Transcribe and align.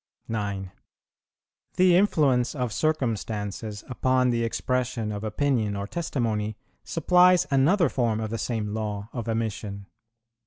9. 0.27 0.71
The 1.75 1.95
influence 1.95 2.55
of 2.55 2.73
circumstances 2.73 3.83
upon 3.87 4.31
the 4.31 4.43
expression 4.43 5.11
of 5.11 5.23
opinion 5.23 5.75
or 5.75 5.85
testimony 5.85 6.57
supplies 6.83 7.45
another 7.51 7.87
form 7.87 8.19
of 8.19 8.31
the 8.31 8.39
same 8.39 8.73
law 8.73 9.09
of 9.13 9.29
omission. 9.29 9.85